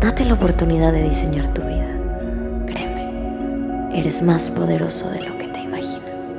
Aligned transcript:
Date 0.00 0.24
la 0.24 0.34
oportunidad 0.34 0.92
de 0.92 1.08
diseñar 1.08 1.52
tu 1.52 1.60
vida. 1.62 1.92
Créeme, 2.66 3.98
eres 3.98 4.22
más 4.22 4.48
poderoso 4.48 5.10
de 5.10 5.22
lo 5.22 5.36
que 5.36 5.48
te 5.48 5.60
imaginas. 5.60 6.32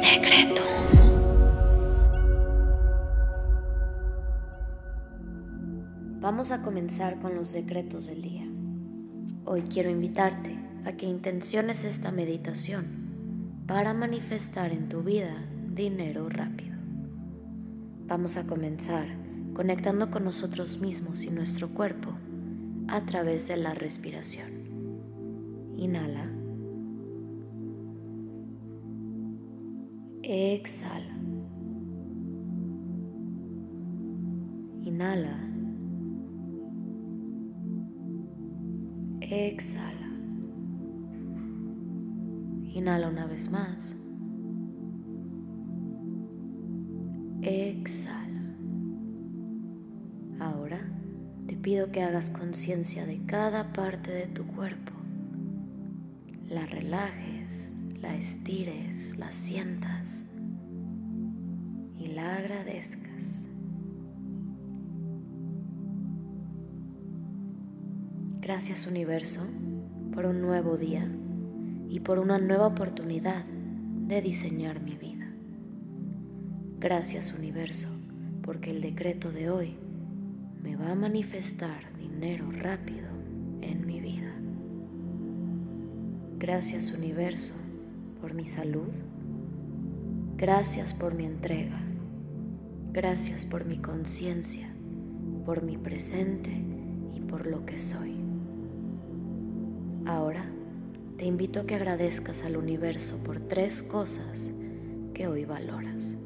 Decreto. 0.00 0.62
Vamos 6.20 6.52
a 6.52 6.62
comenzar 6.62 7.18
con 7.18 7.34
los 7.34 7.52
decretos 7.52 8.06
del 8.06 8.22
día. 8.22 8.46
Hoy 9.44 9.62
quiero 9.62 9.90
invitarte 9.90 10.56
a 10.84 10.92
que 10.92 11.06
intenciones 11.06 11.82
esta 11.82 12.12
meditación 12.12 13.64
para 13.66 13.92
manifestar 13.92 14.70
en 14.70 14.88
tu 14.88 15.02
vida 15.02 15.34
dinero 15.74 16.28
rápido. 16.28 16.76
Vamos 18.06 18.36
a 18.36 18.46
comenzar 18.46 19.08
conectando 19.54 20.10
con 20.10 20.24
nosotros 20.24 20.80
mismos 20.80 21.24
y 21.24 21.30
nuestro 21.30 21.68
cuerpo 21.68 22.10
a 22.88 23.00
través 23.06 23.48
de 23.48 23.56
la 23.56 23.72
respiración. 23.72 24.50
Inhala. 25.76 26.30
Exhala. 30.22 31.14
Inhala. 34.82 35.38
Exhala. 39.20 40.10
Inhala 42.74 43.08
una 43.08 43.26
vez 43.26 43.50
más. 43.50 43.96
Exhala. 47.42 48.23
Pido 51.64 51.90
que 51.90 52.02
hagas 52.02 52.28
conciencia 52.28 53.06
de 53.06 53.24
cada 53.24 53.72
parte 53.72 54.10
de 54.10 54.26
tu 54.26 54.46
cuerpo. 54.46 54.92
La 56.46 56.66
relajes, 56.66 57.72
la 58.02 58.14
estires, 58.14 59.16
la 59.16 59.32
sientas 59.32 60.24
y 61.98 62.08
la 62.08 62.36
agradezcas. 62.36 63.48
Gracias 68.42 68.86
universo 68.86 69.40
por 70.12 70.26
un 70.26 70.42
nuevo 70.42 70.76
día 70.76 71.08
y 71.88 72.00
por 72.00 72.18
una 72.18 72.36
nueva 72.36 72.66
oportunidad 72.66 73.46
de 73.46 74.20
diseñar 74.20 74.82
mi 74.82 74.98
vida. 74.98 75.32
Gracias 76.78 77.32
universo 77.32 77.88
porque 78.42 78.70
el 78.70 78.82
decreto 78.82 79.32
de 79.32 79.48
hoy 79.48 79.78
me 80.64 80.76
va 80.76 80.92
a 80.92 80.94
manifestar 80.94 81.94
dinero 81.98 82.50
rápido 82.50 83.06
en 83.60 83.86
mi 83.86 84.00
vida. 84.00 84.32
Gracias 86.38 86.90
universo 86.90 87.52
por 88.18 88.32
mi 88.32 88.46
salud. 88.46 88.88
Gracias 90.38 90.94
por 90.94 91.14
mi 91.14 91.26
entrega. 91.26 91.78
Gracias 92.94 93.44
por 93.44 93.66
mi 93.66 93.76
conciencia, 93.76 94.74
por 95.44 95.62
mi 95.62 95.76
presente 95.76 96.52
y 97.12 97.20
por 97.20 97.46
lo 97.46 97.66
que 97.66 97.78
soy. 97.78 98.14
Ahora 100.06 100.46
te 101.18 101.26
invito 101.26 101.60
a 101.60 101.66
que 101.66 101.74
agradezcas 101.74 102.42
al 102.42 102.56
universo 102.56 103.22
por 103.22 103.38
tres 103.38 103.82
cosas 103.82 104.50
que 105.12 105.28
hoy 105.28 105.44
valoras. 105.44 106.16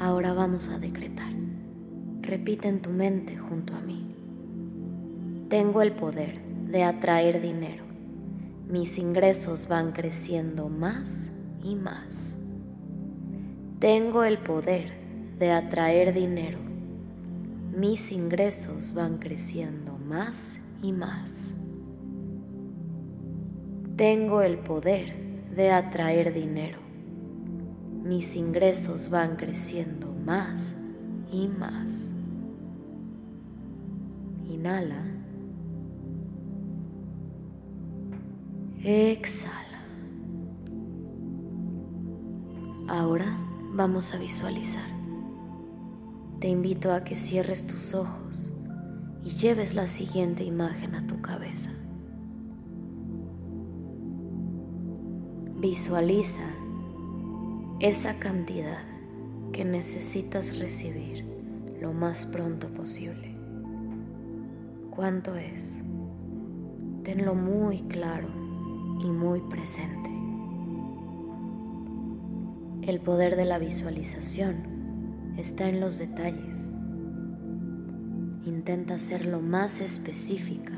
Ahora 0.00 0.32
vamos 0.32 0.70
a 0.70 0.78
decretar. 0.78 1.30
Repite 2.22 2.68
en 2.68 2.80
tu 2.80 2.88
mente 2.88 3.36
junto 3.36 3.74
a 3.74 3.80
mí. 3.80 4.14
Tengo 5.50 5.82
el 5.82 5.92
poder 5.92 6.40
de 6.40 6.84
atraer 6.84 7.42
dinero. 7.42 7.84
Mis 8.66 8.96
ingresos 8.96 9.68
van 9.68 9.92
creciendo 9.92 10.70
más 10.70 11.28
y 11.62 11.76
más. 11.76 12.34
Tengo 13.78 14.24
el 14.24 14.38
poder 14.38 14.94
de 15.38 15.52
atraer 15.52 16.14
dinero. 16.14 16.60
Mis 17.76 18.10
ingresos 18.10 18.94
van 18.94 19.18
creciendo 19.18 19.98
más 19.98 20.60
y 20.80 20.92
más. 20.92 21.54
Tengo 23.96 24.40
el 24.40 24.60
poder 24.60 25.14
de 25.54 25.72
atraer 25.72 26.32
dinero 26.32 26.89
mis 28.02 28.34
ingresos 28.36 29.10
van 29.10 29.36
creciendo 29.36 30.14
más 30.24 30.74
y 31.30 31.48
más. 31.48 32.08
Inhala. 34.48 35.04
Exhala. 38.82 39.54
Ahora 42.88 43.38
vamos 43.74 44.14
a 44.14 44.18
visualizar. 44.18 44.90
Te 46.40 46.48
invito 46.48 46.92
a 46.92 47.04
que 47.04 47.16
cierres 47.16 47.66
tus 47.66 47.94
ojos 47.94 48.50
y 49.22 49.30
lleves 49.30 49.74
la 49.74 49.86
siguiente 49.86 50.42
imagen 50.42 50.94
a 50.94 51.06
tu 51.06 51.20
cabeza. 51.20 51.70
Visualiza 55.56 56.48
esa 57.80 58.18
cantidad 58.18 58.82
que 59.54 59.64
necesitas 59.64 60.58
recibir 60.58 61.24
lo 61.80 61.94
más 61.94 62.26
pronto 62.26 62.68
posible. 62.68 63.34
¿Cuánto 64.90 65.34
es? 65.34 65.80
Tenlo 67.02 67.34
muy 67.34 67.78
claro 67.84 68.28
y 69.02 69.06
muy 69.06 69.40
presente. 69.40 70.10
El 72.82 73.00
poder 73.00 73.36
de 73.36 73.46
la 73.46 73.58
visualización 73.58 75.34
está 75.38 75.66
en 75.66 75.80
los 75.80 75.98
detalles. 75.98 76.70
Intenta 78.44 78.98
ser 78.98 79.24
lo 79.24 79.40
más 79.40 79.80
específica 79.80 80.74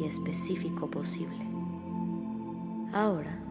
y 0.00 0.04
específico 0.04 0.90
posible. 0.90 1.46
Ahora, 2.94 3.44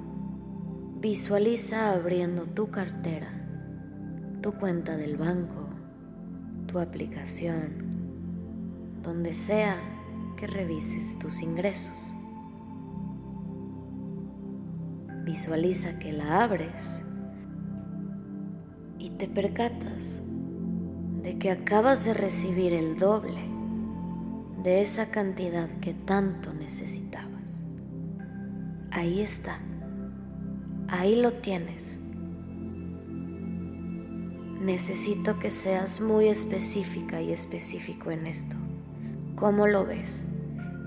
Visualiza 1.02 1.94
abriendo 1.94 2.44
tu 2.44 2.72
cartera, 2.72 3.32
tu 4.42 4.52
cuenta 4.52 4.98
del 4.98 5.16
banco, 5.16 5.70
tu 6.68 6.78
aplicación, 6.78 9.00
donde 9.02 9.34
sea 9.34 9.78
que 10.36 10.46
revises 10.46 11.18
tus 11.18 11.42
ingresos. 11.42 12.14
Visualiza 15.24 16.00
que 16.00 16.12
la 16.12 16.44
abres 16.44 17.02
y 18.98 19.12
te 19.12 19.30
percatas 19.30 20.22
de 21.24 21.40
que 21.40 21.52
acabas 21.52 22.04
de 22.04 22.14
recibir 22.14 22.74
el 22.74 23.00
doble 23.00 23.40
de 24.64 24.82
esa 24.82 25.12
cantidad 25.12 25.70
que 25.80 25.94
tanto 25.94 26.54
necesitabas. 26.54 27.64
Ahí 28.92 29.22
está 29.22 29.62
Ahí 30.92 31.22
lo 31.22 31.34
tienes. 31.34 32.00
Necesito 34.60 35.38
que 35.38 35.52
seas 35.52 36.02
muy 36.02 36.28
específica 36.28 37.22
y 37.22 37.32
específico 37.32 38.10
en 38.10 38.26
esto. 38.26 38.56
¿Cómo 39.36 39.68
lo 39.68 39.86
ves? 39.86 40.30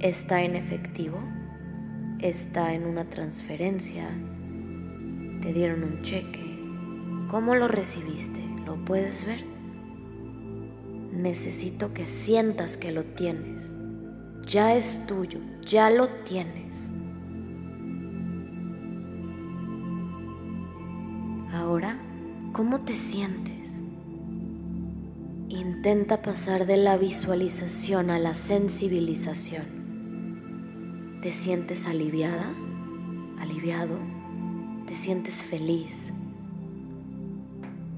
¿Está 0.01 0.43
en 0.43 0.57
efectivo? 0.57 1.21
¿Está 2.19 2.75
en 2.75 2.85
una 2.85 3.11
transferencia? 3.11 4.09
¿Te 5.41 5.53
dieron 5.53 5.85
un 5.85 6.03
cheque? 6.03 6.59
¿Cómo 7.29 7.55
lo 7.55 7.69
recibiste? 7.69 8.41
¿Lo 8.67 8.85
puedes 8.85 9.25
ver? 9.25 9.45
Necesito 11.13 11.95
que 11.95 12.07
sientas 12.07 12.77
que 12.77 12.91
lo 12.91 13.05
tienes. 13.05 13.77
Ya 14.49 14.75
es 14.75 15.07
tuyo, 15.07 15.39
ya 15.65 15.91
lo 15.91 16.09
tienes. 16.09 16.93
¿Cómo 22.63 22.79
te 22.83 22.95
sientes? 22.95 23.83
Intenta 25.49 26.23
pasar 26.23 26.65
de 26.65 26.77
la 26.77 26.97
visualización 26.97 28.09
a 28.09 28.21
la 28.21 28.35
sensibilización. 28.35 29.65
¿Te 31.23 31.33
sientes 31.33 31.89
aliviada? 31.89 32.55
¿Aliviado? 33.41 33.99
¿Te 34.87 34.95
sientes 34.95 35.43
feliz? 35.43 36.13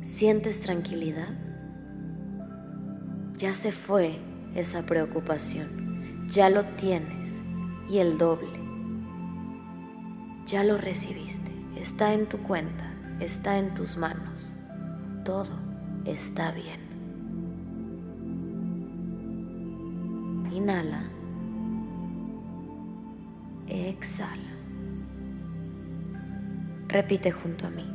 ¿Sientes 0.01 0.63
tranquilidad? 0.63 1.39
Ya 3.37 3.53
se 3.53 3.71
fue 3.71 4.19
esa 4.55 4.87
preocupación, 4.87 6.27
ya 6.27 6.49
lo 6.49 6.65
tienes 6.65 7.43
y 7.91 7.99
el 7.99 8.17
doble. 8.17 8.49
Ya 10.47 10.65
lo 10.65 10.79
recibiste, 10.79 11.53
está 11.77 12.15
en 12.15 12.27
tu 12.27 12.39
cuenta, 12.39 12.94
está 13.21 13.59
en 13.59 13.75
tus 13.75 13.97
manos, 13.97 14.53
todo 15.25 15.59
está 16.05 16.53
bien. 16.53 16.81
Inhala, 20.53 21.05
exhala. 23.67 24.55
Repite 26.89 27.33
junto 27.33 27.67
a 27.67 27.71
mí. 27.71 27.91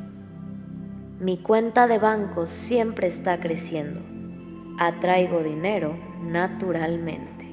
Mi 1.20 1.38
cuenta 1.38 1.86
de 1.86 1.98
banco 1.98 2.48
siempre 2.48 3.06
está 3.06 3.40
creciendo. 3.40 4.00
Atraigo 4.78 5.42
dinero 5.42 5.98
naturalmente. 6.22 7.46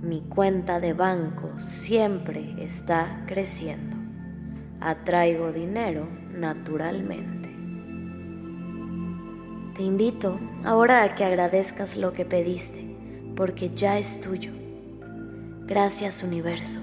Mi 0.00 0.20
cuenta 0.20 0.78
de 0.78 0.92
banco 0.94 1.58
siempre 1.58 2.54
está 2.64 3.24
creciendo. 3.26 3.97
Atraigo 4.80 5.52
dinero 5.52 6.08
naturalmente. 6.32 7.48
Te 9.74 9.82
invito 9.82 10.38
ahora 10.64 11.02
a 11.02 11.14
que 11.14 11.24
agradezcas 11.24 11.96
lo 11.96 12.12
que 12.12 12.24
pediste, 12.24 12.96
porque 13.34 13.70
ya 13.70 13.98
es 13.98 14.20
tuyo. 14.20 14.52
Gracias 15.66 16.22
universo 16.22 16.80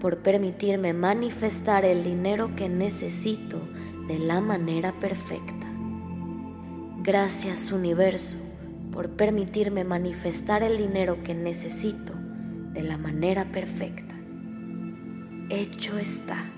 por 0.00 0.18
permitirme 0.18 0.92
manifestar 0.92 1.84
el 1.84 2.02
dinero 2.02 2.54
que 2.54 2.68
necesito 2.68 3.60
de 4.06 4.18
la 4.18 4.40
manera 4.40 4.92
perfecta. 5.00 5.66
Gracias 7.02 7.72
universo 7.72 8.38
por 8.92 9.10
permitirme 9.10 9.84
manifestar 9.84 10.62
el 10.62 10.76
dinero 10.76 11.22
que 11.22 11.34
necesito 11.34 12.12
de 12.72 12.82
la 12.82 12.98
manera 12.98 13.50
perfecta. 13.52 14.14
Hecho 15.48 15.98
está. 15.98 16.57